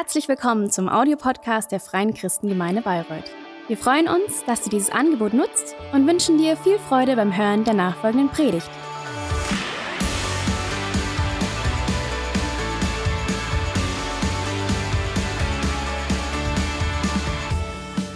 [0.00, 3.32] Herzlich willkommen zum Audiopodcast der Freien Christengemeinde Bayreuth.
[3.66, 7.64] Wir freuen uns, dass du dieses Angebot nutzt und wünschen dir viel Freude beim Hören
[7.64, 8.70] der nachfolgenden Predigt.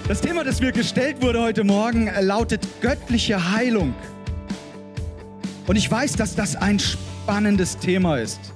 [0.06, 3.92] Das Thema, das mir gestellt wurde heute Morgen, lautet göttliche Heilung.
[5.66, 8.52] Und ich weiß, dass das ein spannendes Thema ist.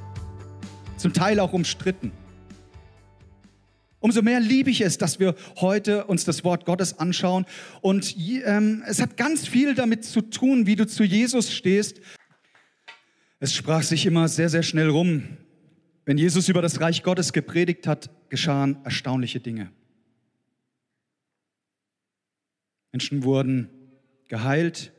[0.97, 2.13] Zum Teil auch umstritten.
[4.01, 7.47] Umso mehr liebe ich es, dass wir heute uns das Wort Gottes anschauen.
[7.81, 12.01] Und ähm, es hat ganz viel damit zu tun, wie du zu Jesus stehst.
[13.41, 15.25] Es sprach sich immer sehr, sehr schnell rum.
[16.05, 19.73] Wenn Jesus über das Reich Gottes gepredigt hat, geschahen erstaunliche Dinge.
[22.93, 23.69] Menschen wurden
[24.29, 24.93] geheilt,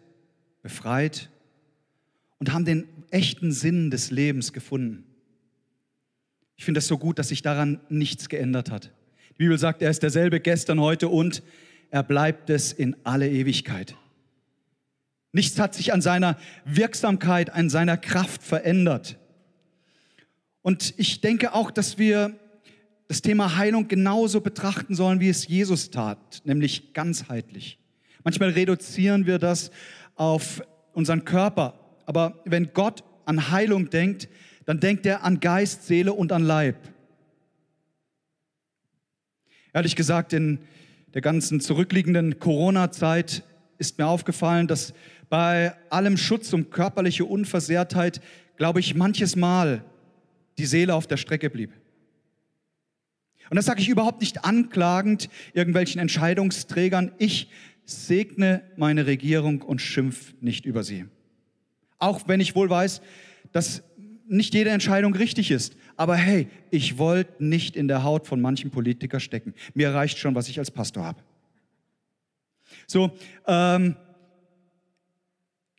[0.62, 1.32] befreit
[2.40, 5.07] und haben den echten Sinn des Lebens gefunden.
[6.58, 8.92] Ich finde es so gut, dass sich daran nichts geändert hat.
[9.30, 11.44] Die Bibel sagt, er ist derselbe gestern, heute und
[11.91, 13.96] er bleibt es in alle Ewigkeit.
[15.32, 19.18] Nichts hat sich an seiner Wirksamkeit, an seiner Kraft verändert.
[20.64, 22.36] Und ich denke auch, dass wir
[23.08, 27.80] das Thema Heilung genauso betrachten sollen, wie es Jesus tat, nämlich ganzheitlich.
[28.24, 29.71] Manchmal reduzieren wir das
[30.16, 30.62] auf
[30.94, 34.27] unseren Körper, aber wenn Gott an Heilung denkt,
[34.68, 36.76] dann denkt er an Geist, Seele und an Leib.
[39.74, 40.59] Ehrlich gesagt, in
[41.13, 43.43] der ganzen zurückliegenden Corona-Zeit
[43.77, 44.93] ist mir aufgefallen, dass
[45.29, 48.20] bei allem Schutz um körperliche Unversehrtheit,
[48.57, 49.85] glaube ich, manches Mal
[50.57, 51.71] die Seele auf der Strecke blieb.
[53.49, 57.13] Und das sage ich überhaupt nicht anklagend irgendwelchen Entscheidungsträgern.
[57.20, 57.49] Ich
[57.85, 61.05] segne meine Regierung und schimpf nicht über sie.
[61.99, 63.02] Auch wenn ich wohl weiß,
[63.54, 63.81] dass
[64.28, 65.75] nicht jede Entscheidung richtig ist.
[65.96, 69.53] Aber hey, ich wollte nicht in der Haut von manchen Politikern stecken.
[69.74, 71.22] Mir reicht schon, was ich als Pastor habe.
[72.86, 73.12] So,
[73.48, 73.96] ähm,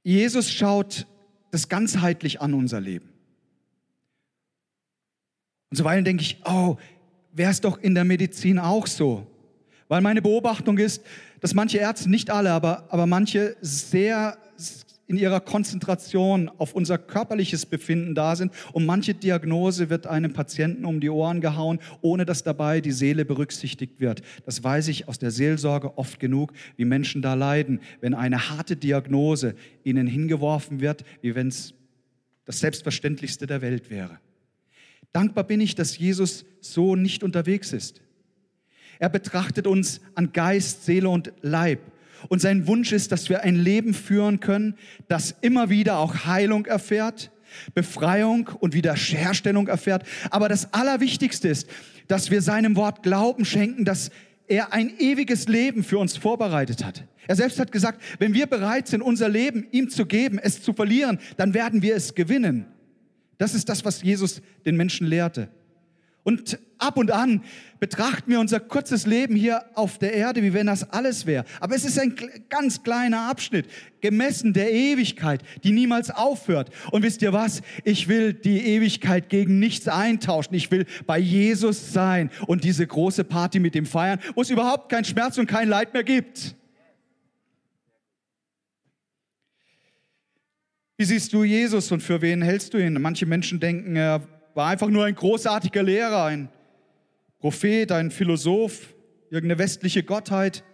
[0.02, 1.06] Jesus schaut
[1.50, 3.08] das ganzheitlich an unser Leben.
[5.70, 6.76] Und zuweilen denke ich, oh,
[7.32, 9.26] wäre es doch in der Medizin auch so.
[9.88, 11.02] Weil meine Beobachtung ist,
[11.40, 14.38] dass manche Ärzte, nicht alle, aber, aber manche sehr
[15.08, 20.84] in ihrer Konzentration auf unser körperliches Befinden da sind und manche Diagnose wird einem Patienten
[20.84, 24.20] um die Ohren gehauen, ohne dass dabei die Seele berücksichtigt wird.
[24.44, 28.76] Das weiß ich aus der Seelsorge oft genug, wie Menschen da leiden, wenn eine harte
[28.76, 31.72] Diagnose ihnen hingeworfen wird, wie wenn es
[32.44, 34.18] das Selbstverständlichste der Welt wäre.
[35.12, 38.02] Dankbar bin ich, dass Jesus so nicht unterwegs ist.
[38.98, 41.80] Er betrachtet uns an Geist, Seele und Leib
[42.28, 44.74] und sein Wunsch ist, dass wir ein Leben führen können,
[45.08, 47.30] das immer wieder auch Heilung erfährt,
[47.74, 50.04] Befreiung und Wiederherstellung erfährt.
[50.30, 51.68] Aber das Allerwichtigste ist,
[52.08, 54.10] dass wir seinem Wort Glauben schenken, dass
[54.48, 57.04] er ein ewiges Leben für uns vorbereitet hat.
[57.26, 60.72] Er selbst hat gesagt, wenn wir bereit sind, unser Leben ihm zu geben, es zu
[60.72, 62.66] verlieren, dann werden wir es gewinnen.
[63.36, 65.48] Das ist das, was Jesus den Menschen lehrte.
[66.28, 67.42] Und ab und an
[67.80, 71.46] betrachten wir unser kurzes Leben hier auf der Erde, wie wenn das alles wäre.
[71.58, 72.14] Aber es ist ein
[72.50, 73.64] ganz kleiner Abschnitt,
[74.02, 76.68] gemessen der Ewigkeit, die niemals aufhört.
[76.90, 77.62] Und wisst ihr was?
[77.82, 80.52] Ich will die Ewigkeit gegen nichts eintauschen.
[80.52, 84.90] Ich will bei Jesus sein und diese große Party mit ihm feiern, wo es überhaupt
[84.90, 86.54] keinen Schmerz und kein Leid mehr gibt.
[90.98, 93.00] Wie siehst du Jesus und für wen hältst du ihn?
[93.00, 96.48] Manche Menschen denken, er war einfach nur ein großartiger Lehrer, ein
[97.38, 98.94] Prophet, ein Philosoph,
[99.30, 100.64] irgendeine westliche Gottheit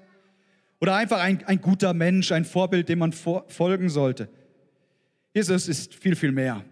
[0.81, 4.29] oder einfach ein, ein guter Mensch, ein Vorbild, dem man folgen sollte.
[5.34, 6.65] Jesus ist viel, viel mehr.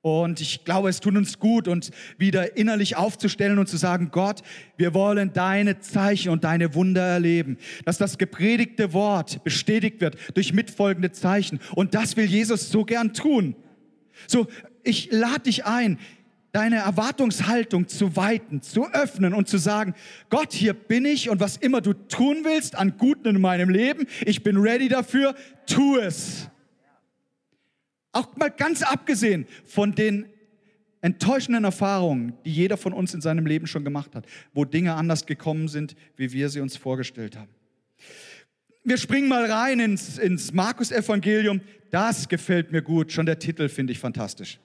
[0.00, 4.42] Und ich glaube, es tut uns gut, uns wieder innerlich aufzustellen und zu sagen, Gott,
[4.76, 7.58] wir wollen deine Zeichen und deine Wunder erleben.
[7.84, 11.58] Dass das gepredigte Wort bestätigt wird durch mitfolgende Zeichen.
[11.74, 13.56] Und das will Jesus so gern tun.
[14.26, 14.46] So,
[14.88, 15.98] ich lade dich ein,
[16.52, 19.94] deine Erwartungshaltung zu weiten, zu öffnen und zu sagen,
[20.30, 24.06] Gott, hier bin ich und was immer du tun willst an Guten in meinem Leben,
[24.24, 25.34] ich bin ready dafür,
[25.66, 26.48] tu es.
[28.12, 30.26] Auch mal ganz abgesehen von den
[31.02, 35.26] enttäuschenden Erfahrungen, die jeder von uns in seinem Leben schon gemacht hat, wo Dinge anders
[35.26, 37.50] gekommen sind, wie wir sie uns vorgestellt haben.
[38.84, 41.60] Wir springen mal rein ins, ins Markus-Evangelium.
[41.90, 43.12] Das gefällt mir gut.
[43.12, 44.58] Schon der Titel finde ich fantastisch.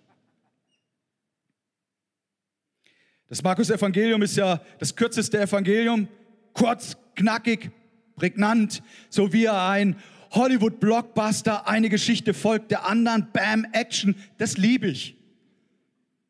[3.33, 6.07] Das Markus-Evangelium ist ja das kürzeste Evangelium,
[6.53, 7.71] kurz, knackig,
[8.15, 9.95] prägnant, so wie ein
[10.33, 15.17] Hollywood-Blockbuster, eine Geschichte folgt der anderen, Bam, Action, das liebe ich.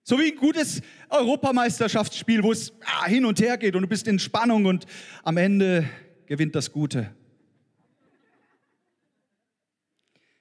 [0.04, 0.80] So wie ein gutes
[1.10, 4.86] Europameisterschaftsspiel, wo es ah, hin und her geht und du bist in Spannung und
[5.26, 5.84] am Ende
[6.26, 7.14] gewinnt das Gute.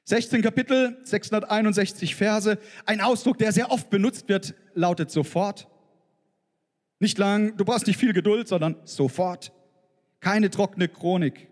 [0.05, 2.57] 16 Kapitel, 661 Verse.
[2.87, 5.67] Ein Ausdruck, der sehr oft benutzt wird, lautet sofort.
[7.03, 9.51] Nicht lang, du brauchst nicht viel Geduld, sondern sofort.
[10.21, 11.49] Keine trockene Chronik.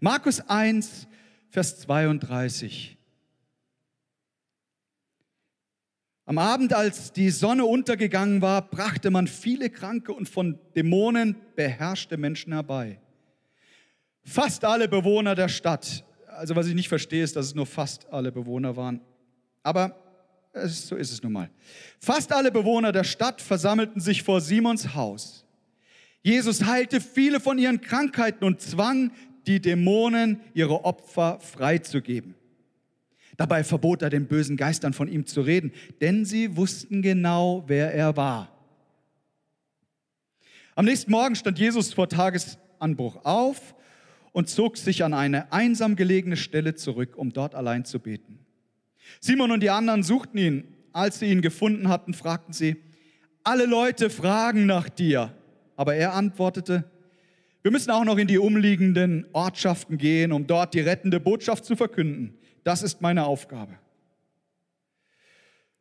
[0.00, 1.06] Markus 1,
[1.48, 2.98] Vers 32.
[6.24, 12.16] Am Abend, als die Sonne untergegangen war, brachte man viele kranke und von Dämonen beherrschte
[12.16, 12.98] Menschen herbei.
[14.24, 18.12] Fast alle Bewohner der Stadt, also was ich nicht verstehe, ist, dass es nur fast
[18.12, 19.00] alle Bewohner waren.
[19.62, 20.09] Aber
[20.52, 21.50] so ist es nun mal.
[22.00, 25.44] Fast alle Bewohner der Stadt versammelten sich vor Simons Haus.
[26.22, 29.12] Jesus heilte viele von ihren Krankheiten und zwang
[29.46, 32.34] die Dämonen, ihre Opfer freizugeben.
[33.36, 37.94] Dabei verbot er den bösen Geistern von ihm zu reden, denn sie wussten genau, wer
[37.94, 38.54] er war.
[40.74, 43.74] Am nächsten Morgen stand Jesus vor Tagesanbruch auf
[44.32, 48.44] und zog sich an eine einsam gelegene Stelle zurück, um dort allein zu beten.
[49.20, 50.64] Simon und die anderen suchten ihn.
[50.92, 52.76] Als sie ihn gefunden hatten, fragten sie,
[53.44, 55.32] alle Leute fragen nach dir.
[55.76, 56.84] Aber er antwortete,
[57.62, 61.76] wir müssen auch noch in die umliegenden Ortschaften gehen, um dort die rettende Botschaft zu
[61.76, 62.38] verkünden.
[62.64, 63.78] Das ist meine Aufgabe.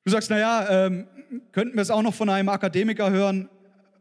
[0.04, 1.08] Du sagst, naja, ähm,
[1.52, 3.50] könnten wir es auch noch von einem Akademiker hören?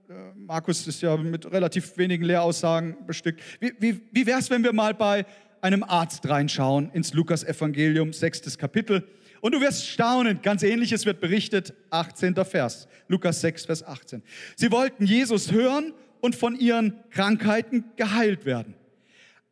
[0.09, 3.43] Äh, Markus ist ja mit relativ wenigen Lehraussagen bestückt.
[3.61, 5.27] Wie, wie, wie wäre es, wenn wir mal bei
[5.61, 9.07] einem Arzt reinschauen ins Lukas-Evangelium, sechstes Kapitel?
[9.41, 12.35] Und du wirst staunen, ganz ähnliches wird berichtet, 18.
[12.45, 14.23] Vers, Lukas 6, Vers 18.
[14.57, 18.75] Sie wollten Jesus hören und von ihren Krankheiten geheilt werden.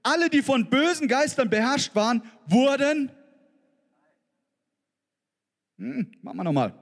[0.02, 3.10] Alle, die von bösen Geistern beherrscht waren, wurden
[5.78, 6.72] hm, machen wir nochmal.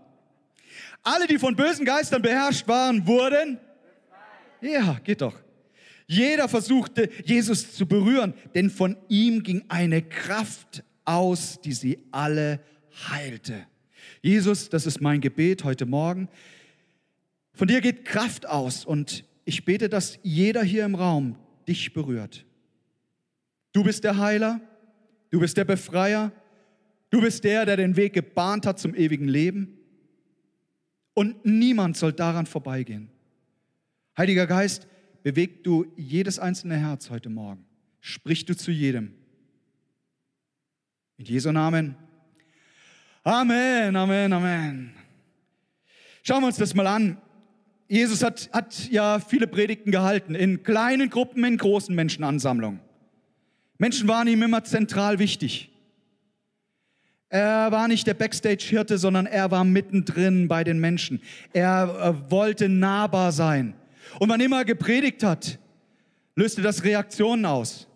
[1.03, 3.59] Alle, die von bösen Geistern beherrscht waren, wurden.
[4.61, 5.35] Ja, geht doch.
[6.07, 12.61] Jeder versuchte, Jesus zu berühren, denn von ihm ging eine Kraft aus, die sie alle
[13.09, 13.67] heilte.
[14.23, 16.29] Jesus, das ist mein Gebet heute Morgen.
[17.53, 21.37] Von dir geht Kraft aus und ich bete, dass jeder hier im Raum
[21.69, 22.45] dich berührt.
[23.73, 24.61] Du bist der Heiler,
[25.31, 26.33] du bist der Befreier,
[27.15, 29.79] Du bist der, der den Weg gebahnt hat zum ewigen Leben.
[31.13, 33.09] Und niemand soll daran vorbeigehen.
[34.19, 34.89] Heiliger Geist,
[35.23, 37.65] beweg du jedes einzelne Herz heute Morgen.
[38.01, 39.15] Sprich du zu jedem.
[41.19, 41.95] In Jesu Namen.
[43.27, 44.93] Amen, Amen, Amen.
[46.23, 47.17] Schauen wir uns das mal an.
[47.89, 52.81] Jesus hat, hat ja viele Predigten gehalten, in kleinen Gruppen, in großen Menschenansammlungen.
[53.79, 55.71] Menschen waren ihm immer zentral wichtig.
[57.31, 61.23] Er war nicht der Backstage-Hirte, sondern er war mittendrin bei den Menschen.
[61.55, 63.73] Er äh, wollte nahbar sein.
[64.19, 65.59] Und wann immer er gepredigt hat,
[66.37, 67.89] löste das Reaktionen aus.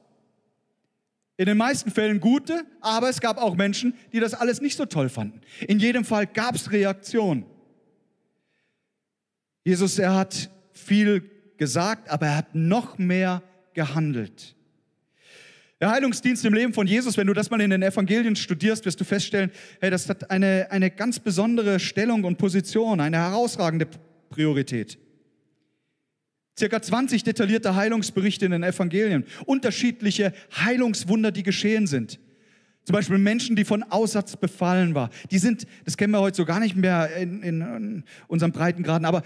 [1.38, 4.86] In den meisten Fällen gute, aber es gab auch Menschen, die das alles nicht so
[4.86, 5.40] toll fanden.
[5.68, 7.46] In jedem Fall gab es Reaktionen.
[9.64, 13.42] Jesus, er hat viel gesagt, aber er hat noch mehr
[13.72, 14.56] gehandelt.
[15.80, 19.00] Der Heilungsdienst im Leben von Jesus, wenn du das mal in den Evangelien studierst, wirst
[19.00, 23.86] du feststellen, hey, das hat eine, eine ganz besondere Stellung und Position, eine herausragende
[24.28, 24.98] Priorität.
[26.58, 32.18] Circa 20 detaillierte Heilungsberichte in den Evangelien, unterschiedliche Heilungswunder, die geschehen sind.
[32.84, 35.10] Zum Beispiel Menschen, die von Aussatz befallen waren.
[35.30, 39.04] Die sind, das kennen wir heute so gar nicht mehr in, in, in unserem Breitengraden,
[39.04, 39.22] aber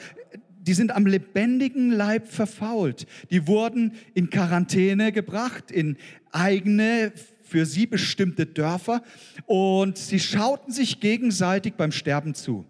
[0.61, 3.07] die sind am lebendigen Leib verfault.
[3.31, 5.97] Die wurden in Quarantäne gebracht, in
[6.33, 7.13] eigene
[7.43, 9.03] für sie bestimmte Dörfer
[9.47, 12.65] und sie schauten sich gegenseitig beim Sterben zu.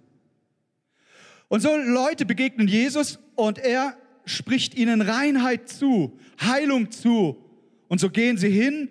[1.48, 7.36] Und so Leute begegnen Jesus und er spricht ihnen Reinheit zu, Heilung zu.
[7.88, 8.88] Und so gehen sie hin,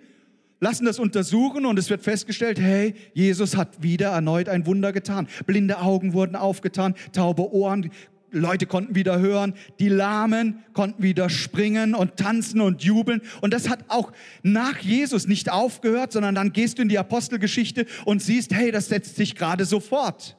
[0.60, 5.26] lassen das untersuchen und es wird festgestellt, hey, Jesus hat wieder erneut ein Wunder getan.
[5.46, 7.90] Blinde Augen wurden aufgetan, taube Ohren
[8.32, 13.20] Leute konnten wieder hören, die Lahmen konnten wieder springen und tanzen und jubeln.
[13.40, 14.12] Und das hat auch
[14.42, 18.88] nach Jesus nicht aufgehört, sondern dann gehst du in die Apostelgeschichte und siehst, hey, das
[18.88, 20.36] setzt sich gerade sofort.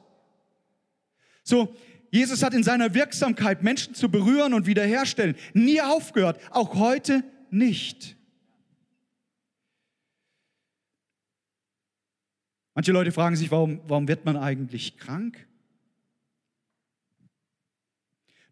[1.42, 1.74] So,
[2.14, 8.16] Jesus hat in seiner Wirksamkeit, Menschen zu berühren und wiederherstellen, nie aufgehört, auch heute nicht.
[12.72, 15.44] Manche Leute fragen sich, warum, warum wird man eigentlich krank?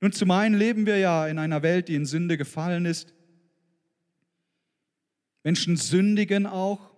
[0.00, 3.14] Nun, zum einen leben wir ja in einer Welt, die in Sünde gefallen ist.
[5.44, 6.96] Menschen sündigen auch.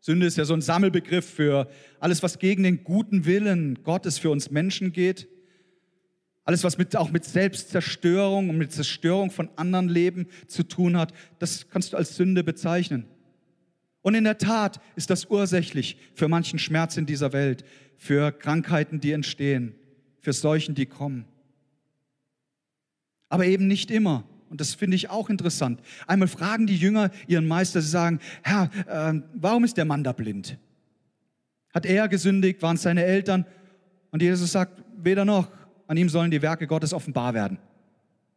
[0.00, 4.28] Sünde ist ja so ein Sammelbegriff für alles, was gegen den guten Willen Gottes für
[4.28, 5.26] uns Menschen geht.
[6.46, 11.12] Alles, was mit, auch mit Selbstzerstörung und mit Zerstörung von anderen Leben zu tun hat,
[11.40, 13.04] das kannst du als Sünde bezeichnen.
[14.00, 17.64] Und in der Tat ist das ursächlich für manchen Schmerz in dieser Welt,
[17.96, 19.74] für Krankheiten, die entstehen,
[20.20, 21.24] für Seuchen, die kommen.
[23.28, 24.22] Aber eben nicht immer.
[24.48, 25.80] Und das finde ich auch interessant.
[26.06, 30.12] Einmal fragen die Jünger ihren Meister, sie sagen, Herr, äh, warum ist der Mann da
[30.12, 30.56] blind?
[31.74, 32.62] Hat er gesündigt?
[32.62, 33.44] Waren es seine Eltern?
[34.12, 35.50] Und Jesus sagt, weder noch.
[35.86, 37.58] An ihm sollen die Werke Gottes offenbar werden.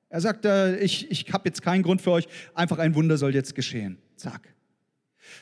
[0.09, 3.33] Er sagt, äh, ich, ich habe jetzt keinen Grund für euch, einfach ein Wunder soll
[3.33, 3.97] jetzt geschehen.
[4.15, 4.41] Zack.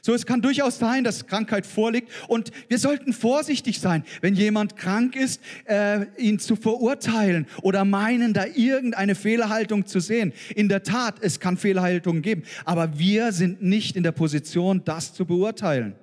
[0.01, 4.75] So, es kann durchaus sein, dass Krankheit vorliegt und wir sollten vorsichtig sein, wenn jemand
[4.75, 10.33] krank ist, äh, ihn zu verurteilen oder meinen, da irgendeine Fehlerhaltung zu sehen.
[10.55, 15.13] In der Tat, es kann Fehlerhaltungen geben, aber wir sind nicht in der Position, das
[15.13, 15.95] zu beurteilen.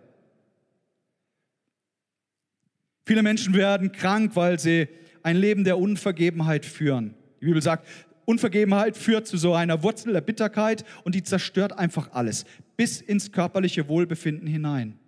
[3.06, 4.88] Viele Menschen werden krank, weil sie
[5.24, 7.14] ein Leben der Unvergebenheit führen.
[7.40, 7.88] Die Bibel sagt,
[8.26, 12.44] Unvergebenheit führt zu so einer Wurzel der Bitterkeit und die zerstört einfach alles,
[12.76, 14.98] bis ins körperliche Wohlbefinden hinein.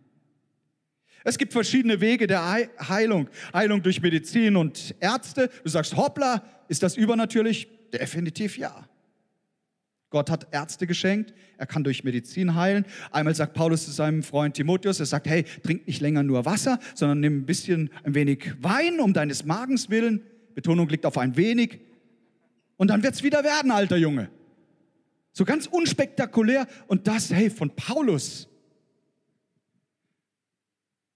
[1.23, 3.28] Es gibt verschiedene Wege der Heilung.
[3.52, 5.50] Heilung durch Medizin und Ärzte.
[5.64, 7.68] Du sagst, hoppla, ist das übernatürlich?
[7.92, 8.88] Definitiv ja.
[10.11, 12.87] Gott hat Ärzte geschenkt, er kann durch Medizin heilen.
[13.11, 16.79] Einmal sagt Paulus zu seinem Freund Timotheus, er sagt, hey, trink nicht länger nur Wasser,
[16.95, 20.23] sondern nimm ein bisschen, ein wenig Wein um deines Magens willen.
[20.55, 21.81] Betonung liegt auf ein wenig.
[22.77, 24.31] Und dann wird es wieder werden, alter Junge.
[25.33, 26.67] So ganz unspektakulär.
[26.87, 28.49] Und das, hey, von Paulus.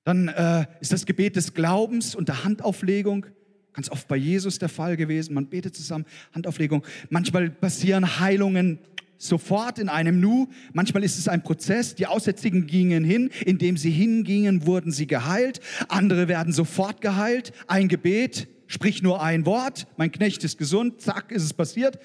[0.05, 3.27] Dann äh, ist das Gebet des Glaubens und der Handauflegung.
[3.73, 5.35] Ganz oft bei Jesus der Fall gewesen.
[5.35, 6.85] Man betet zusammen, Handauflegung.
[7.09, 8.79] Manchmal passieren Heilungen
[9.17, 10.49] sofort in einem Nu.
[10.73, 11.95] Manchmal ist es ein Prozess.
[11.95, 13.31] Die Aussätzigen gingen hin.
[13.45, 15.61] Indem sie hingingen, wurden sie geheilt.
[15.89, 17.53] Andere werden sofort geheilt.
[17.69, 21.99] Ein Gebet sprich nur ein Wort, mein Knecht ist gesund, zack, ist es passiert.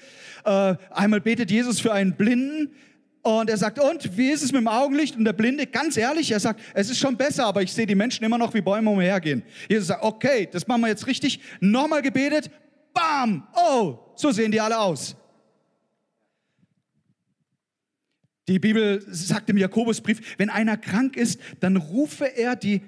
[0.44, 2.70] Äh, einmal betet Jesus für einen Blinden
[3.26, 5.16] und er sagt, und wie ist es mit dem Augenlicht?
[5.16, 7.96] Und der Blinde, ganz ehrlich, er sagt, es ist schon besser, aber ich sehe die
[7.96, 9.42] Menschen immer noch wie Bäume umhergehen.
[9.68, 11.40] Jesus sagt, okay, das machen wir jetzt richtig.
[11.58, 12.52] Nochmal gebetet,
[12.94, 15.16] bam, oh, so sehen die alle aus.
[18.46, 22.82] Die Bibel sagt im Jakobusbrief, wenn einer krank ist, dann rufe er die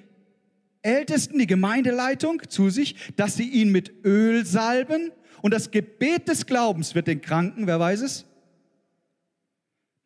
[0.83, 5.11] Ältesten, die Gemeindeleitung zu sich, dass sie ihn mit Öl salben
[5.43, 8.28] und das Gebet des Glaubens wird den Kranken, wer weiß es?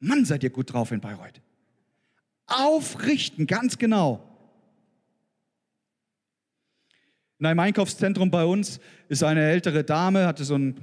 [0.02, 1.40] Mann, seid ihr gut drauf in Bayreuth.
[2.46, 4.20] Aufrichten, ganz genau.
[7.38, 10.80] In einem Einkaufszentrum bei uns ist eine ältere Dame, hatte so einen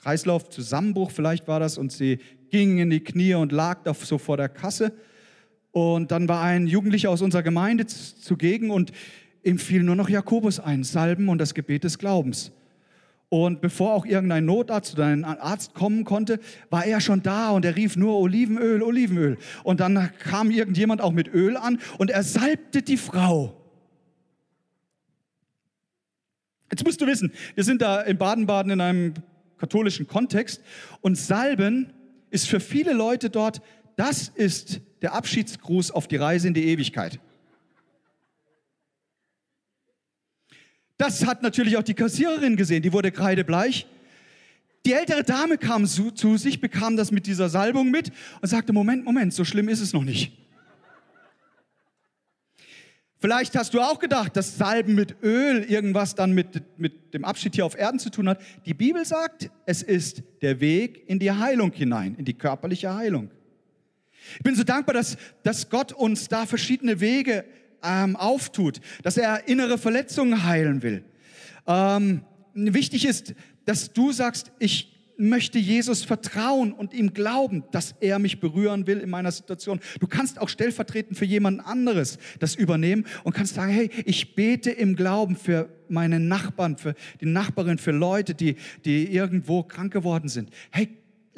[0.00, 2.18] Kreislaufzusammenbruch, vielleicht war das, und sie
[2.50, 4.92] ging in die Knie und lag da so vor der Kasse.
[5.72, 8.92] Und dann war ein Jugendlicher aus unserer Gemeinde zugegen und
[9.44, 12.52] ihm fiel nur noch Jakobus ein, Salben und das Gebet des Glaubens.
[13.28, 16.38] Und bevor auch irgendein Notarzt oder ein Arzt kommen konnte,
[16.70, 19.38] war er schon da und er rief nur Olivenöl, Olivenöl.
[19.64, 23.60] Und dann kam irgendjemand auch mit Öl an und er salbte die Frau.
[26.70, 29.14] Jetzt musst du wissen, wir sind da in Baden-Baden in einem
[29.58, 30.62] katholischen Kontext
[31.00, 31.92] und Salben
[32.30, 33.60] ist für viele Leute dort,
[33.96, 37.18] das ist der Abschiedsgruß auf die Reise in die Ewigkeit.
[40.98, 43.86] Das hat natürlich auch die Kassiererin gesehen, die wurde kreidebleich.
[44.86, 48.72] Die ältere Dame kam zu, zu, sich, bekam das mit dieser Salbung mit und sagte,
[48.72, 50.32] Moment, Moment, so schlimm ist es noch nicht.
[53.18, 57.54] Vielleicht hast du auch gedacht, dass Salben mit Öl irgendwas dann mit, mit dem Abschied
[57.54, 58.40] hier auf Erden zu tun hat.
[58.66, 63.30] Die Bibel sagt, es ist der Weg in die Heilung hinein, in die körperliche Heilung.
[64.36, 67.44] Ich bin so dankbar, dass, dass Gott uns da verschiedene Wege
[67.86, 71.04] ähm, auftut, dass er innere Verletzungen heilen will.
[71.66, 72.22] Ähm,
[72.54, 78.40] wichtig ist, dass du sagst, ich möchte Jesus vertrauen und ihm glauben, dass er mich
[78.40, 79.80] berühren will in meiner Situation.
[80.00, 84.70] Du kannst auch stellvertretend für jemand anderes das übernehmen und kannst sagen, hey, ich bete
[84.70, 90.28] im Glauben für meine Nachbarn, für die Nachbarin, für Leute, die, die irgendwo krank geworden
[90.28, 90.50] sind.
[90.70, 90.88] Hey,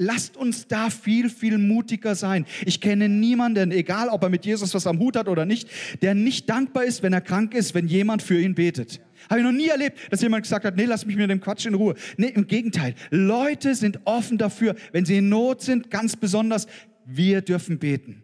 [0.01, 2.47] Lasst uns da viel, viel mutiger sein.
[2.65, 5.69] Ich kenne niemanden, egal ob er mit Jesus was am Hut hat oder nicht,
[6.03, 9.01] der nicht dankbar ist, wenn er krank ist, wenn jemand für ihn betet.
[9.29, 11.67] Habe ich noch nie erlebt, dass jemand gesagt hat, nee, lass mich mit dem Quatsch
[11.67, 11.97] in Ruhe.
[12.17, 12.95] Nee, im Gegenteil.
[13.11, 16.69] Leute sind offen dafür, wenn sie in Not sind, ganz besonders,
[17.05, 18.23] wir dürfen beten.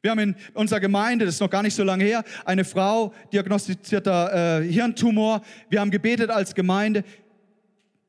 [0.00, 3.12] Wir haben in unserer Gemeinde, das ist noch gar nicht so lange her, eine Frau
[3.30, 5.42] diagnostizierter äh, Hirntumor.
[5.68, 7.04] Wir haben gebetet als Gemeinde.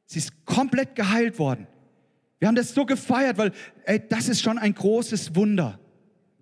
[0.05, 1.67] Sie ist komplett geheilt worden.
[2.41, 3.51] Wir haben das so gefeiert, weil
[3.85, 5.79] ey, das ist schon ein großes Wunder.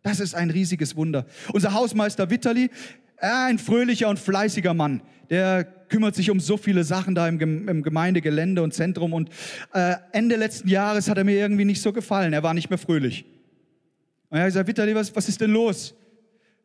[0.01, 1.25] Das ist ein riesiges Wunder.
[1.51, 2.69] Unser Hausmeister Vitali,
[3.17, 7.83] ein fröhlicher und fleißiger Mann, der kümmert sich um so viele Sachen da im, im
[7.83, 9.11] Gemeindegelände und Zentrum.
[9.11, 9.29] Und
[9.73, 12.31] äh, Ende letzten Jahres hat er mir irgendwie nicht so gefallen.
[12.31, 13.25] Er war nicht mehr fröhlich.
[14.29, 15.93] Und er hat gesagt, Vitali, was, was ist denn los?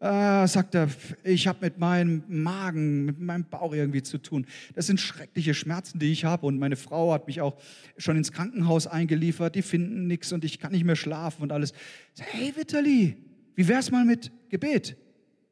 [0.04, 0.90] Äh, sagt er,
[1.22, 4.46] ich habe mit meinem Magen, mit meinem Bauch irgendwie zu tun.
[4.74, 6.44] Das sind schreckliche Schmerzen, die ich habe.
[6.44, 7.56] Und meine Frau hat mich auch
[7.96, 9.54] schon ins Krankenhaus eingeliefert.
[9.54, 11.72] Die finden nichts und ich kann nicht mehr schlafen und alles.
[12.12, 13.16] Sag, hey Vitali,
[13.54, 14.94] wie wär's mal mit Gebet?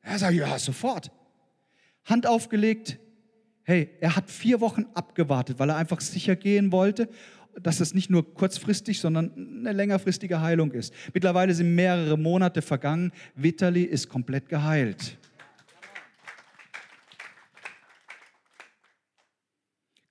[0.03, 1.11] Er sagt, ja, sofort.
[2.05, 2.99] Hand aufgelegt.
[3.63, 7.09] Hey, er hat vier Wochen abgewartet, weil er einfach sicher gehen wollte
[7.61, 10.93] dass es nicht nur kurzfristig, sondern eine längerfristige Heilung ist.
[11.13, 13.13] Mittlerweile sind mehrere Monate vergangen.
[13.35, 15.19] Vitali ist komplett geheilt.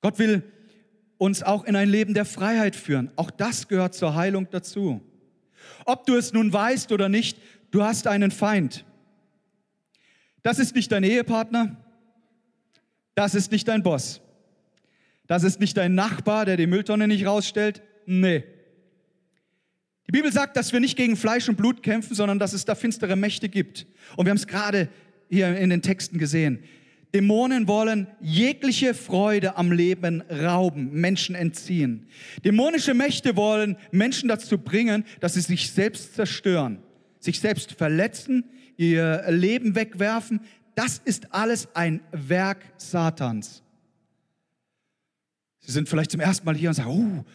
[0.02, 0.44] Gott will
[1.18, 3.12] uns auch in ein Leben der Freiheit führen.
[3.16, 5.02] Auch das gehört zur Heilung dazu.
[5.86, 7.38] Ob du es nun weißt oder nicht,
[7.70, 8.86] du hast einen Feind.
[10.42, 11.78] Das ist nicht dein Ehepartner,
[13.14, 14.21] das ist nicht dein Boss.
[15.32, 17.82] Das ist nicht dein Nachbar, der die Mülltonne nicht rausstellt.
[18.06, 18.44] Nee.
[20.06, 22.76] Die Bibel sagt, dass wir nicht gegen Fleisch und Blut kämpfen, sondern dass es da
[22.76, 23.88] finstere Mächte gibt.
[24.18, 24.90] Und wir haben es gerade
[25.30, 26.60] hier in den Texten gesehen.
[27.16, 32.08] Dämonen wollen jegliche Freude am Leben rauben, Menschen entziehen.
[32.44, 36.80] Dämonische Mächte wollen Menschen dazu bringen, dass sie sich selbst zerstören,
[37.22, 38.44] sich selbst verletzen,
[38.76, 40.42] ihr Leben wegwerfen.
[40.76, 43.64] Das ist alles ein Werk Satans.
[45.62, 47.26] Sie sind vielleicht zum ersten Mal hier und sagen, oh,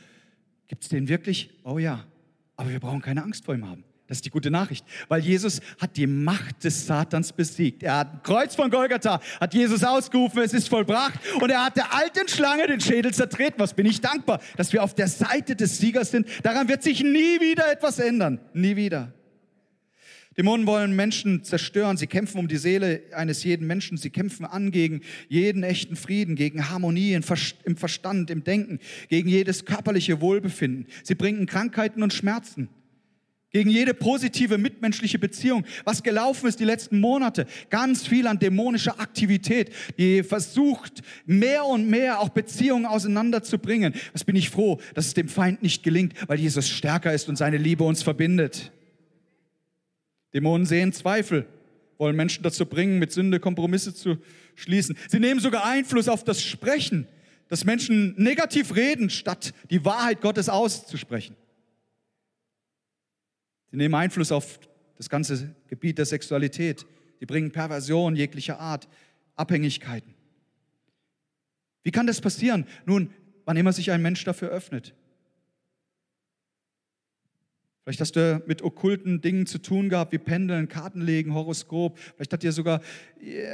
[0.69, 1.51] gibt es den wirklich?
[1.65, 2.05] Oh ja,
[2.57, 3.85] aber wir brauchen keine Angst vor ihm haben.
[4.09, 7.83] Das ist die gute Nachricht, weil Jesus hat die Macht des Satans besiegt.
[7.83, 11.77] Er hat ein Kreuz von Golgatha, hat Jesus ausgerufen, es ist vollbracht und er hat
[11.77, 13.59] der alten Schlange den Schädel zertreten.
[13.59, 16.29] Was bin ich dankbar, dass wir auf der Seite des Siegers sind.
[16.45, 18.39] Daran wird sich nie wieder etwas ändern.
[18.55, 19.13] Nie wieder.
[20.37, 21.97] Dämonen wollen Menschen zerstören.
[21.97, 23.97] Sie kämpfen um die Seele eines jeden Menschen.
[23.97, 27.23] Sie kämpfen an gegen jeden echten Frieden, gegen Harmonie im
[27.77, 28.79] Verstand, im Denken,
[29.09, 30.87] gegen jedes körperliche Wohlbefinden.
[31.03, 32.69] Sie bringen Krankheiten und Schmerzen.
[33.51, 37.47] Gegen jede positive mitmenschliche Beziehung, was gelaufen ist die letzten Monate.
[37.71, 43.95] Ganz viel an dämonischer Aktivität, die versucht, mehr und mehr auch Beziehungen auseinanderzubringen.
[44.13, 47.37] Was bin ich froh, dass es dem Feind nicht gelingt, weil Jesus stärker ist und
[47.37, 48.73] seine Liebe uns verbindet.
[50.35, 51.47] Dämonen sehen Zweifel,
[51.99, 54.19] wollen Menschen dazu bringen, mit Sünde Kompromisse zu
[54.55, 54.97] schließen.
[55.09, 57.07] Sie nehmen sogar Einfluss auf das Sprechen,
[57.49, 61.37] dass Menschen negativ reden, statt die Wahrheit Gottes auszusprechen.
[63.71, 64.59] Sie nehmen Einfluss auf
[64.97, 66.87] das ganze Gebiet der Sexualität.
[67.21, 68.89] Sie bringen Perversion jeglicher Art,
[69.37, 70.15] Abhängigkeiten.
[71.83, 72.67] Wie kann das passieren?
[72.85, 73.11] Nun,
[73.45, 74.95] wann immer sich ein Mensch dafür öffnet.
[77.87, 81.97] Vielleicht hast du mit okkulten Dingen zu tun gehabt, wie Pendeln, Kartenlegen, Horoskop.
[82.17, 82.81] Vielleicht hat dir sogar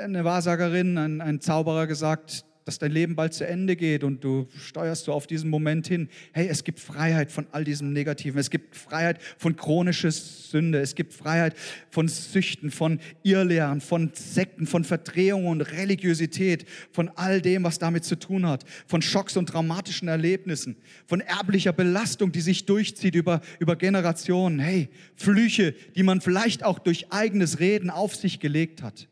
[0.03, 4.47] eine Wahrsagerin, ein, ein Zauberer gesagt, dass dein Leben bald zu Ende geht und du
[4.57, 6.09] steuerst so auf diesen Moment hin.
[6.33, 8.39] Hey, es gibt Freiheit von all diesem Negativen.
[8.39, 10.81] Es gibt Freiheit von chronischer Sünde.
[10.81, 11.57] Es gibt Freiheit
[11.91, 18.05] von Süchten, von Irrlehren, von Sekten, von Verdrehungen und Religiosität, von all dem, was damit
[18.05, 23.41] zu tun hat, von Schocks und traumatischen Erlebnissen, von erblicher Belastung, die sich durchzieht über,
[23.59, 24.61] über Generationen.
[24.61, 29.09] Hey, Flüche, die man vielleicht auch durch eigenes Reden auf sich gelegt hat.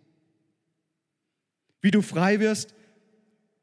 [1.82, 2.74] Wie du frei wirst,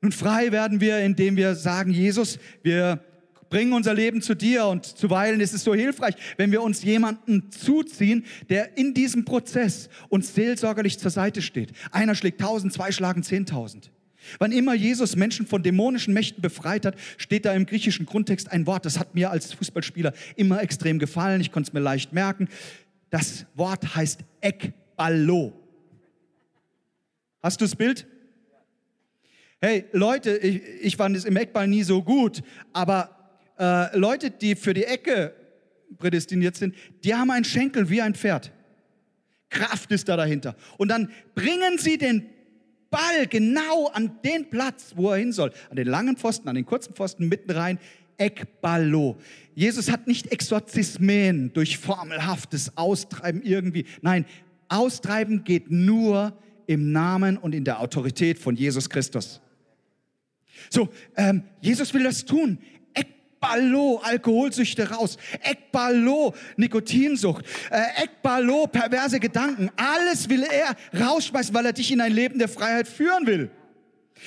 [0.02, 3.04] nun, frei werden wir, indem wir sagen, Jesus, wir
[3.50, 7.50] bringen unser Leben zu dir und zuweilen ist es so hilfreich, wenn wir uns jemanden
[7.52, 11.72] zuziehen, der in diesem Prozess uns seelsorgerlich zur Seite steht.
[11.92, 13.92] Einer schlägt tausend, zwei schlagen zehntausend.
[14.40, 18.68] Wann immer Jesus Menschen von dämonischen Mächten befreit hat, steht da im griechischen Grundtext ein
[18.68, 22.50] Wort, das hat mir als Fußballspieler immer extrem gefallen, ich konnte es mir leicht merken.
[23.10, 25.54] Das Wort heißt Ekballo.
[27.42, 28.06] Hast du das Bild?
[29.60, 32.44] Hey, Leute, ich, ich fand es im Eckball nie so gut,
[32.74, 33.10] aber
[33.58, 35.34] äh, Leute, die für die Ecke
[35.98, 38.52] prädestiniert sind, die haben einen Schenkel wie ein Pferd.
[39.50, 40.56] Kraft ist da dahinter.
[40.78, 42.30] Und dann bringen sie den
[42.92, 45.52] Ball genau an den Platz, wo er hin soll.
[45.72, 47.80] An den langen Pfosten, an den kurzen Pfosten, mitten rein.
[48.18, 49.18] Eckballo.
[49.56, 53.86] Jesus hat nicht Exorzismen durch formelhaftes Austreiben irgendwie.
[54.02, 54.26] Nein,
[54.70, 59.42] Austreiben geht nur im Namen und in der Autorität von Jesus Christus.
[60.70, 62.60] So, ähm, Jesus will das tun.
[62.94, 65.18] Ekballo, Alkoholsüchte raus.
[65.44, 67.46] Ekballo, Nikotinsucht.
[67.70, 69.70] Äh, Ekballo, perverse Gedanken.
[69.76, 73.52] Alles will er rausschmeißen, weil er dich in ein Leben der Freiheit führen will.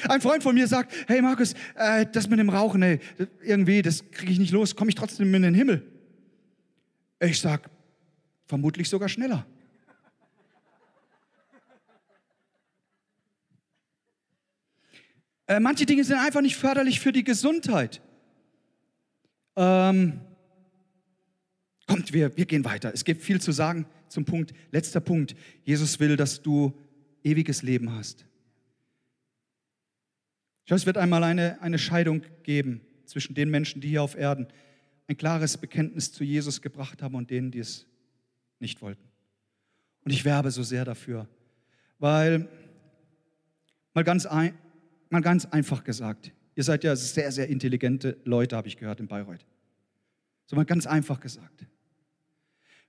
[0.09, 3.01] Ein Freund von mir sagt, hey Markus, äh, das mit dem Rauchen, ey,
[3.43, 5.83] irgendwie, das kriege ich nicht los, komme ich trotzdem in den Himmel.
[7.19, 7.69] Ich sag,
[8.47, 9.47] vermutlich sogar schneller.
[15.51, 18.01] Äh, manche Dinge sind einfach nicht förderlich für die Gesundheit.
[19.57, 20.21] Ähm,
[21.89, 22.95] kommt, wir, wir gehen weiter.
[22.95, 24.53] Es gibt viel zu sagen zum Punkt.
[24.71, 25.35] Letzter Punkt.
[25.65, 26.73] Jesus will, dass du
[27.25, 28.27] ewiges Leben hast.
[30.67, 34.47] Schau, es wird einmal eine, eine Scheidung geben zwischen den Menschen, die hier auf Erden
[35.09, 37.89] ein klares Bekenntnis zu Jesus gebracht haben und denen, die es
[38.61, 39.03] nicht wollten.
[40.05, 41.29] Und ich werbe so sehr dafür,
[41.99, 42.49] weil,
[43.95, 44.55] mal ganz, ein,
[45.11, 49.09] mal ganz einfach gesagt, ihr seid ja sehr, sehr intelligente Leute, habe ich gehört in
[49.09, 49.45] Bayreuth.
[50.47, 51.67] So mal ganz einfach gesagt.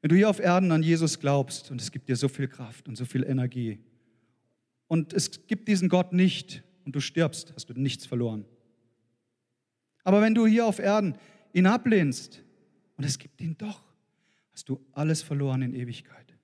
[0.01, 2.87] Wenn du hier auf Erden an Jesus glaubst und es gibt dir so viel Kraft
[2.87, 3.79] und so viel Energie
[4.87, 8.45] und es gibt diesen Gott nicht und du stirbst, hast du nichts verloren.
[10.03, 11.15] Aber wenn du hier auf Erden
[11.53, 12.43] ihn ablehnst
[12.97, 13.83] und es gibt ihn doch,
[14.51, 16.35] hast du alles verloren in Ewigkeit.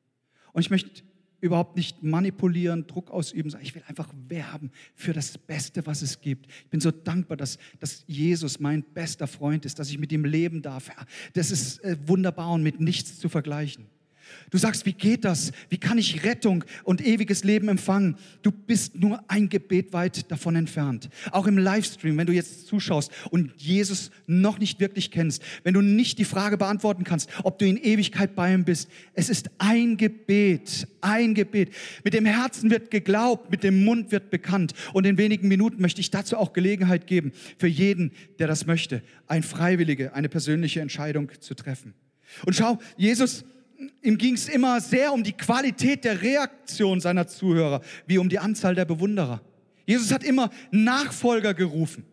[0.53, 1.03] Und ich möchte
[1.39, 6.21] überhaupt nicht manipulieren, Druck ausüben, sondern ich will einfach werben für das Beste, was es
[6.21, 6.47] gibt.
[6.47, 10.25] Ich bin so dankbar, dass, dass Jesus mein bester Freund ist, dass ich mit ihm
[10.25, 10.89] leben darf.
[11.33, 13.85] Das ist äh, wunderbar und mit nichts zu vergleichen.
[14.49, 15.51] Du sagst, wie geht das?
[15.69, 18.15] Wie kann ich Rettung und ewiges Leben empfangen?
[18.41, 21.09] Du bist nur ein Gebet weit davon entfernt.
[21.31, 25.81] Auch im Livestream, wenn du jetzt zuschaust und Jesus noch nicht wirklich kennst, wenn du
[25.81, 29.97] nicht die Frage beantworten kannst, ob du in Ewigkeit bei ihm bist, es ist ein
[29.97, 31.71] Gebet, ein Gebet.
[32.05, 34.73] Mit dem Herzen wird geglaubt, mit dem Mund wird bekannt.
[34.93, 39.01] Und in wenigen Minuten möchte ich dazu auch Gelegenheit geben, für jeden, der das möchte,
[39.27, 41.93] eine freiwillige, eine persönliche Entscheidung zu treffen.
[42.45, 43.45] Und schau, Jesus
[44.01, 48.39] ihm ging es immer sehr um die Qualität der Reaktion seiner Zuhörer, wie um die
[48.39, 49.41] Anzahl der Bewunderer.
[49.85, 52.05] Jesus hat immer Nachfolger gerufen.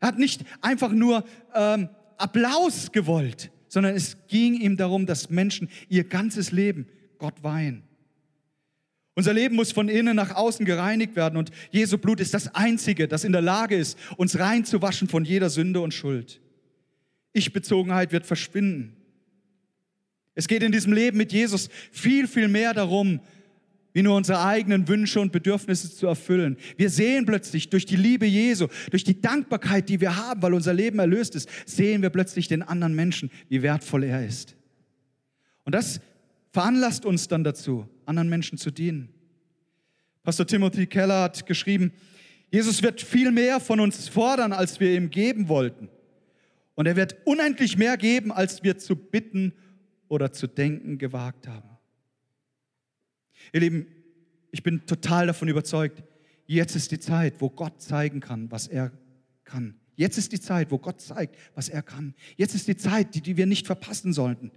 [0.00, 5.68] Er hat nicht einfach nur ähm, Applaus gewollt, sondern es ging ihm darum, dass Menschen
[5.88, 6.86] ihr ganzes Leben
[7.18, 7.82] Gott weihen.
[9.14, 13.06] Unser Leben muss von innen nach außen gereinigt werden und Jesu Blut ist das Einzige,
[13.06, 16.40] das in der Lage ist, uns reinzuwaschen von jeder Sünde und Schuld.
[17.32, 18.96] Ich-Bezogenheit wird verschwinden.
[20.34, 23.20] Es geht in diesem Leben mit Jesus viel, viel mehr darum,
[23.92, 26.56] wie nur unsere eigenen Wünsche und Bedürfnisse zu erfüllen.
[26.76, 30.72] Wir sehen plötzlich durch die Liebe Jesu, durch die Dankbarkeit, die wir haben, weil unser
[30.72, 34.54] Leben erlöst ist, sehen wir plötzlich den anderen Menschen, wie wertvoll er ist.
[35.64, 36.00] Und das
[36.52, 39.08] veranlasst uns dann dazu, anderen Menschen zu dienen.
[40.22, 41.92] Pastor Timothy Keller hat geschrieben,
[42.52, 45.88] Jesus wird viel mehr von uns fordern, als wir ihm geben wollten.
[46.74, 49.52] Und er wird unendlich mehr geben, als wir zu bitten
[50.10, 51.70] oder zu denken gewagt haben.
[53.52, 53.86] Ihr Lieben,
[54.50, 56.02] ich bin total davon überzeugt,
[56.46, 58.90] jetzt ist die Zeit, wo Gott zeigen kann, was er
[59.44, 59.76] kann.
[59.94, 62.14] Jetzt ist die Zeit, wo Gott zeigt, was er kann.
[62.36, 64.50] Jetzt ist die Zeit, die, die wir nicht verpassen sollten,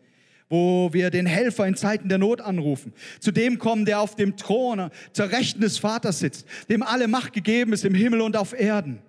[0.49, 2.91] wo wir den Helfer in Zeiten der Not anrufen.
[3.19, 7.33] Zu dem kommen, der auf dem Thron zur Rechten des Vaters sitzt, dem alle Macht
[7.33, 9.03] gegeben ist im Himmel und auf Erden.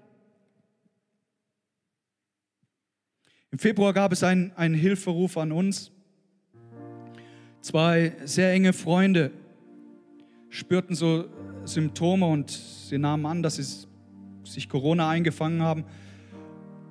[3.51, 5.94] Im Februar gab es einen, einen Hilferuf an uns.
[7.65, 9.31] Zwei sehr enge Freunde
[10.51, 11.25] spürten so
[11.65, 13.87] Symptome und sie nahmen an, dass sie
[14.45, 15.85] sich Corona eingefangen haben.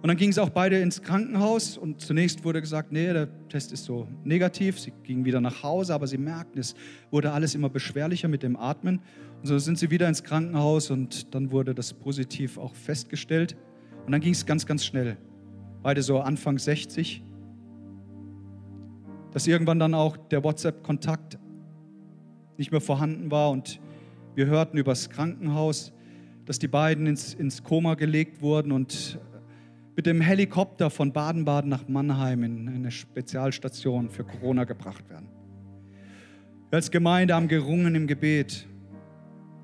[0.02, 3.72] Und dann gingen sie auch beide ins Krankenhaus und zunächst wurde gesagt, nee, der Test
[3.72, 4.80] ist so negativ.
[4.80, 6.74] Sie gingen wieder nach Hause, aber sie merkten, es
[7.12, 9.00] wurde alles immer beschwerlicher mit dem Atmen.
[9.42, 13.56] Und so sind sie wieder ins Krankenhaus und dann wurde das positiv auch festgestellt.
[14.08, 15.18] Und dann ging es ganz, ganz schnell.
[15.84, 17.22] Beide so Anfang 60
[19.34, 21.40] dass irgendwann dann auch der WhatsApp-Kontakt
[22.58, 23.80] nicht mehr vorhanden war und
[24.36, 25.92] wir hörten übers Krankenhaus,
[26.46, 29.20] dass die beiden ins, ins Koma gelegt wurden und
[29.96, 35.30] mit dem Helikopter von Baden-Baden nach Mannheim in eine Spezialstation für Corona gebracht werden.
[36.70, 38.68] Wir als Gemeinde haben gerungen im Gebet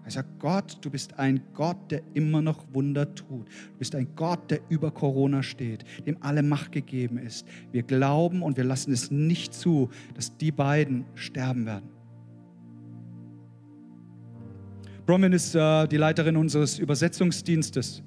[0.09, 3.47] er sagt, Gott, du bist ein Gott, der immer noch Wunder tut.
[3.47, 7.47] Du bist ein Gott, der über Corona steht, dem alle Macht gegeben ist.
[7.71, 11.89] Wir glauben und wir lassen es nicht zu, dass die beiden sterben werden.
[15.05, 18.01] Bronwyn ist äh, die Leiterin unseres Übersetzungsdienstes.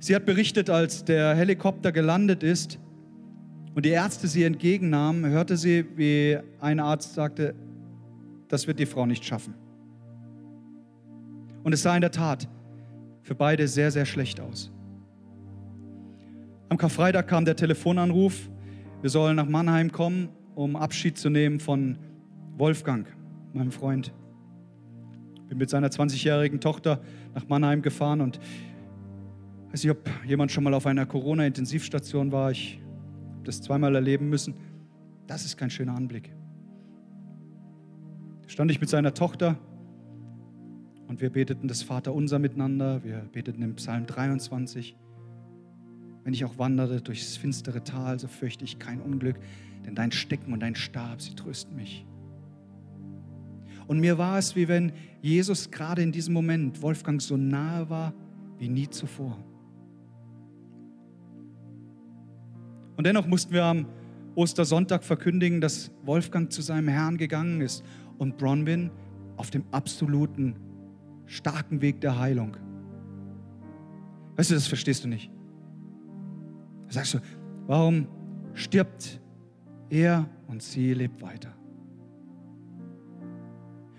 [0.00, 2.78] Sie hat berichtet, als der Helikopter gelandet ist
[3.74, 7.54] und die Ärzte sie entgegennahmen, hörte sie, wie ein Arzt sagte,
[8.48, 9.54] das wird die Frau nicht schaffen.
[11.62, 12.48] Und es sah in der Tat
[13.22, 14.72] für beide sehr, sehr schlecht aus.
[16.70, 18.50] Am Karfreitag kam der Telefonanruf,
[19.00, 21.98] wir sollen nach Mannheim kommen, um Abschied zu nehmen von
[22.56, 23.06] Wolfgang,
[23.52, 24.12] meinem Freund.
[25.34, 27.00] Ich Bin mit seiner 20-jährigen Tochter
[27.34, 28.40] nach Mannheim gefahren und
[29.70, 32.50] weiß nicht, ob jemand schon mal auf einer Corona-Intensivstation war.
[32.50, 32.80] Ich
[33.34, 34.54] habe das zweimal erleben müssen.
[35.26, 36.32] Das ist kein schöner Anblick
[38.48, 39.56] stand ich mit seiner Tochter
[41.06, 43.04] Und wir beteten das Vaterunser miteinander.
[43.04, 44.96] Wir beteten im Psalm 23.
[46.24, 49.38] Wenn ich auch wanderte durchs finstere Tal, so fürchte ich kein Unglück,
[49.86, 52.04] denn dein Stecken und dein Stab, sie trösten mich.
[53.86, 58.12] Und mir war es, wie wenn Jesus gerade in diesem Moment Wolfgang so nahe war
[58.58, 59.38] wie nie zuvor.
[62.96, 63.86] Und dennoch mussten wir am
[64.34, 67.82] Ostersonntag verkündigen, dass Wolfgang zu seinem Herrn gegangen ist
[68.18, 68.90] und Bronwyn
[69.36, 70.56] auf dem absoluten
[71.26, 72.56] starken Weg der Heilung.
[74.36, 75.30] Weißt du, das verstehst du nicht.
[76.86, 77.18] Da sagst du,
[77.66, 78.06] warum
[78.54, 79.20] stirbt
[79.90, 81.54] er und sie lebt weiter?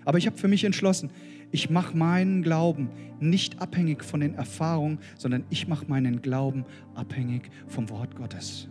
[0.04, 1.10] Aber ich habe für mich entschlossen,
[1.52, 7.50] ich mache meinen Glauben nicht abhängig von den Erfahrungen, sondern ich mache meinen Glauben abhängig
[7.66, 8.68] vom Wort Gottes.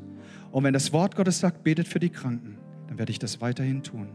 [0.51, 2.57] Und wenn das Wort Gottes sagt, betet für die Kranken,
[2.88, 4.07] dann werde ich das weiterhin tun.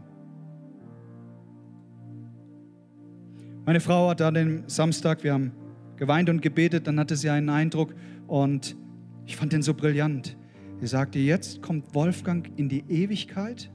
[3.66, 5.52] Meine Frau hat an dem Samstag, wir haben
[5.96, 7.94] geweint und gebetet, dann hatte sie einen Eindruck
[8.26, 8.76] und
[9.24, 10.36] ich fand den so brillant.
[10.80, 13.72] Sie sagte, jetzt kommt Wolfgang in die Ewigkeit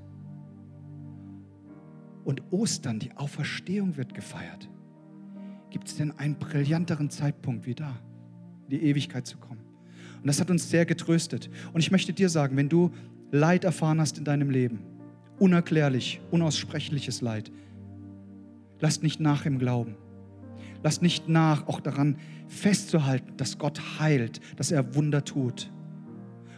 [2.24, 4.70] und Ostern, die Auferstehung wird gefeiert.
[5.72, 8.00] Gibt es denn einen brillanteren Zeitpunkt wie da,
[8.66, 9.62] in die Ewigkeit zu kommen?
[10.22, 11.50] Und das hat uns sehr getröstet.
[11.74, 12.92] Und ich möchte dir sagen, wenn du
[13.32, 14.82] Leid erfahren hast in deinem Leben,
[15.40, 17.52] unerklärlich, unaussprechliches Leid,
[18.80, 19.96] lass nicht nach im Glauben.
[20.84, 25.72] Lass nicht nach, auch daran festzuhalten, dass Gott heilt, dass er Wunder tut.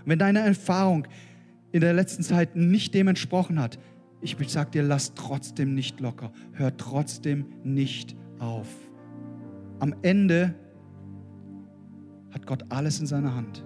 [0.03, 1.07] Und wenn deine Erfahrung
[1.71, 3.79] in der letzten Zeit nicht dem entsprochen hat,
[4.21, 6.31] ich sage dir, lass trotzdem nicht locker.
[6.53, 8.67] Hör trotzdem nicht auf.
[9.79, 10.53] Am Ende
[12.29, 13.65] hat Gott alles in seiner Hand.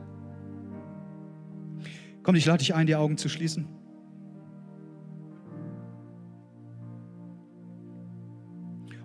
[2.24, 3.68] Komm, ich lade dich ein, die Augen zu schließen.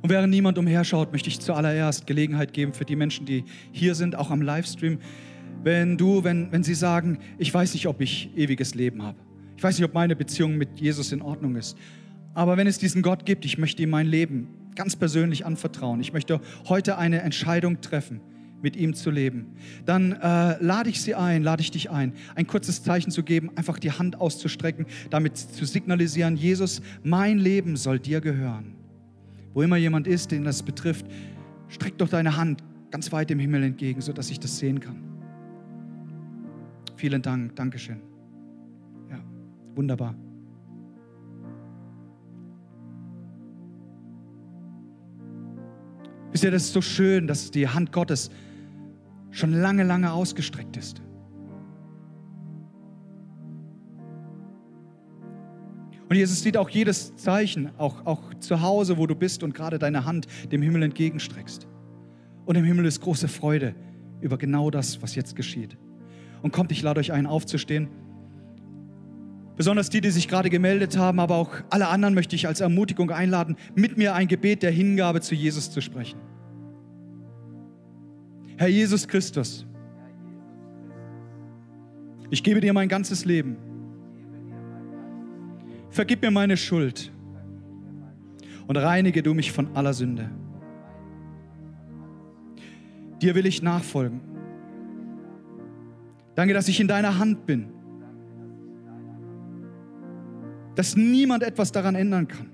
[0.02, 4.16] Und während niemand umherschaut, möchte ich zuallererst Gelegenheit geben für die Menschen, die hier sind,
[4.16, 4.98] auch am Livestream.
[5.62, 9.18] Wenn du, wenn, wenn sie sagen, ich weiß nicht, ob ich ewiges Leben habe.
[9.58, 11.76] Ich weiß nicht, ob meine Beziehung mit Jesus in Ordnung ist.
[12.32, 16.00] Aber wenn es diesen Gott gibt, ich möchte ihm mein Leben ganz persönlich anvertrauen.
[16.00, 18.22] Ich möchte heute eine Entscheidung treffen,
[18.62, 19.48] mit ihm zu leben.
[19.84, 23.50] Dann äh, lade ich sie ein, lade ich dich ein, ein kurzes Zeichen zu geben,
[23.56, 28.79] einfach die Hand auszustrecken, damit zu signalisieren, Jesus, mein Leben soll dir gehören.
[29.52, 31.06] Wo immer jemand ist, den das betrifft,
[31.68, 34.96] streck doch deine Hand ganz weit dem Himmel entgegen, sodass ich das sehen kann.
[36.96, 38.00] Vielen Dank, Dankeschön.
[39.08, 39.18] Ja,
[39.74, 40.14] wunderbar.
[46.32, 48.30] Wisst ihr, das ist so schön, dass die Hand Gottes
[49.30, 51.02] schon lange, lange ausgestreckt ist.
[56.10, 59.78] Und Jesus sieht auch jedes Zeichen, auch, auch zu Hause, wo du bist und gerade
[59.78, 61.68] deine Hand dem Himmel entgegenstreckst.
[62.46, 63.76] Und im Himmel ist große Freude
[64.20, 65.78] über genau das, was jetzt geschieht.
[66.42, 67.88] Und kommt, ich lade euch ein, aufzustehen.
[69.56, 73.12] Besonders die, die sich gerade gemeldet haben, aber auch alle anderen möchte ich als Ermutigung
[73.12, 76.18] einladen, mit mir ein Gebet der Hingabe zu Jesus zu sprechen.
[78.56, 79.64] Herr Jesus Christus,
[82.30, 83.69] ich gebe dir mein ganzes Leben
[86.00, 87.12] Vergib mir meine Schuld
[88.66, 90.30] und reinige du mich von aller Sünde.
[93.20, 94.22] Dir will ich nachfolgen.
[96.34, 97.68] Danke, dass ich in deiner Hand bin.
[100.74, 102.48] Dass niemand etwas daran ändern kann.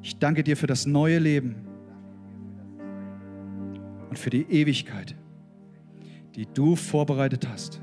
[0.00, 1.66] Ich danke dir für das neue Leben
[4.08, 5.14] und für die Ewigkeit,
[6.34, 7.82] die du vorbereitet hast.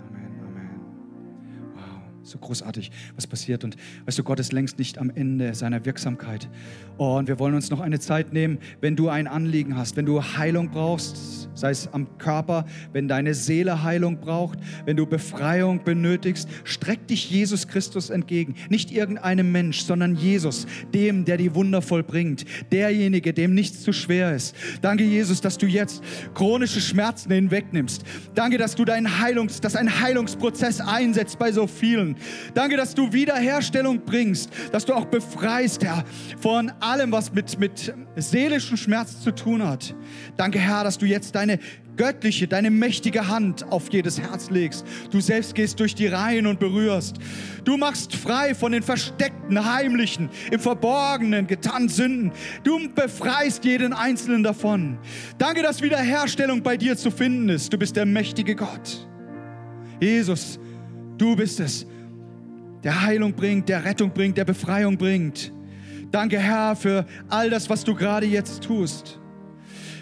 [2.23, 3.63] So großartig, was passiert.
[3.63, 6.47] Und weißt du, Gott ist längst nicht am Ende seiner Wirksamkeit.
[6.97, 10.05] Oh, und wir wollen uns noch eine Zeit nehmen, wenn du ein Anliegen hast, wenn
[10.05, 15.83] du Heilung brauchst, sei es am Körper, wenn deine Seele Heilung braucht, wenn du Befreiung
[15.83, 18.55] benötigst, streck dich Jesus Christus entgegen.
[18.69, 24.35] Nicht irgendeinem Mensch, sondern Jesus, dem, der die Wunder vollbringt, derjenige, dem nichts zu schwer
[24.35, 24.55] ist.
[24.81, 26.03] Danke, Jesus, dass du jetzt
[26.35, 28.03] chronische Schmerzen hinwegnimmst.
[28.35, 32.15] Danke, dass du deinen Heilungs, dass ein Heilungsprozess einsetzt bei so vielen.
[32.53, 36.03] Danke, dass du Wiederherstellung bringst, dass du auch befreist, Herr,
[36.39, 39.95] von allem, was mit, mit seelischem Schmerz zu tun hat.
[40.37, 41.59] Danke, Herr, dass du jetzt deine
[41.97, 44.85] göttliche, deine mächtige Hand auf jedes Herz legst.
[45.11, 47.17] Du selbst gehst durch die Reihen und berührst.
[47.63, 52.31] Du machst frei von den versteckten, heimlichen, im Verborgenen getanen Sünden.
[52.63, 54.97] Du befreist jeden Einzelnen davon.
[55.37, 57.71] Danke, dass Wiederherstellung bei dir zu finden ist.
[57.71, 59.07] Du bist der mächtige Gott.
[59.99, 60.59] Jesus,
[61.17, 61.85] du bist es,
[62.83, 65.51] der Heilung bringt, der Rettung bringt, der Befreiung bringt.
[66.11, 69.19] Danke, Herr, für all das, was du gerade jetzt tust.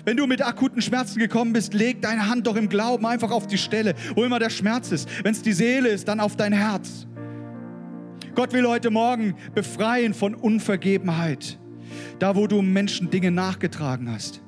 [0.06, 3.48] Wenn du mit akuten Schmerzen gekommen bist, leg deine Hand doch im Glauben einfach auf
[3.48, 5.08] die Stelle, wo immer der Schmerz ist.
[5.24, 7.06] Wenn es die Seele ist, dann auf dein Herz.
[8.34, 11.60] Gott will heute Morgen befreien von Unvergebenheit,
[12.20, 14.42] da wo du Menschen Dinge nachgetragen hast.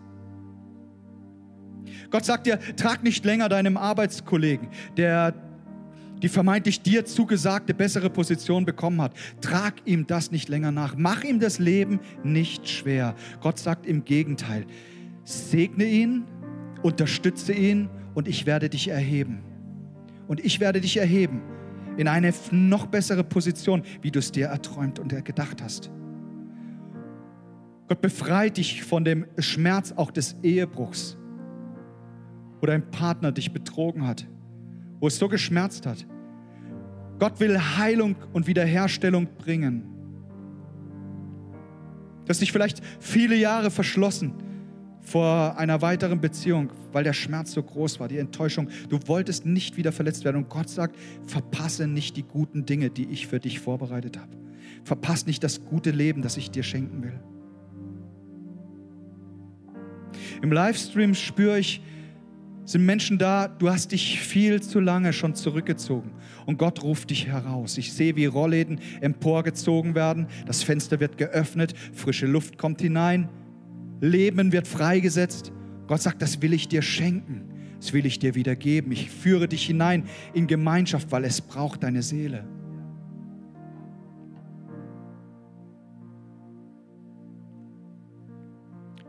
[2.09, 5.33] Gott sagt dir, trag nicht länger deinem Arbeitskollegen, der
[6.21, 9.13] die vermeintlich dir zugesagte bessere Position bekommen hat.
[9.41, 10.95] Trag ihm das nicht länger nach.
[10.97, 13.15] Mach ihm das Leben nicht schwer.
[13.39, 14.65] Gott sagt im Gegenteil,
[15.23, 16.25] segne ihn,
[16.83, 19.43] unterstütze ihn und ich werde dich erheben.
[20.27, 21.41] Und ich werde dich erheben
[21.97, 25.91] in eine noch bessere Position, wie du es dir erträumt und gedacht hast.
[27.87, 31.17] Gott befreit dich von dem Schmerz auch des Ehebruchs,
[32.61, 34.25] wo dein Partner dich betrogen hat,
[35.01, 36.05] wo es so geschmerzt hat.
[37.19, 39.83] Gott will Heilung und Wiederherstellung bringen.
[42.23, 44.33] Du hast dich vielleicht viele Jahre verschlossen
[45.01, 48.69] vor einer weiteren Beziehung, weil der Schmerz so groß war, die Enttäuschung.
[48.89, 50.37] Du wolltest nicht wieder verletzt werden.
[50.37, 54.31] Und Gott sagt, verpasse nicht die guten Dinge, die ich für dich vorbereitet habe.
[54.83, 57.19] Verpasse nicht das gute Leben, das ich dir schenken will.
[60.43, 61.81] Im Livestream spüre ich,
[62.65, 66.11] sind Menschen da, du hast dich viel zu lange schon zurückgezogen
[66.45, 67.77] und Gott ruft dich heraus.
[67.77, 73.29] Ich sehe, wie Rollläden emporgezogen werden, das Fenster wird geöffnet, frische Luft kommt hinein,
[73.99, 75.51] Leben wird freigesetzt.
[75.87, 77.43] Gott sagt, das will ich dir schenken,
[77.79, 78.91] das will ich dir wieder geben.
[78.91, 82.45] Ich führe dich hinein in Gemeinschaft, weil es braucht deine Seele.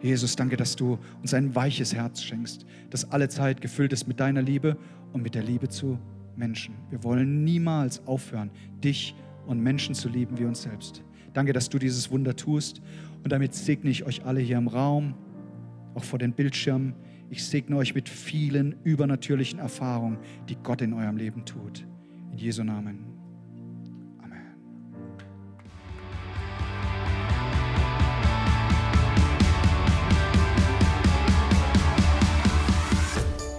[0.02, 4.18] Jesus, danke, dass du uns ein weiches Herz schenkst, das alle Zeit gefüllt ist mit
[4.18, 4.76] deiner Liebe
[5.12, 5.98] und mit der Liebe zu
[6.36, 6.74] Menschen.
[6.90, 8.50] Wir wollen niemals aufhören,
[8.82, 9.14] dich
[9.46, 11.04] und Menschen zu lieben wie uns selbst.
[11.34, 12.82] Danke, dass du dieses Wunder tust
[13.22, 15.14] und damit segne ich euch alle hier im Raum,
[15.94, 16.94] auch vor den Bildschirmen.
[17.30, 21.86] Ich segne euch mit vielen übernatürlichen Erfahrungen, die Gott in eurem Leben tut.
[22.32, 23.11] In Jesu Namen.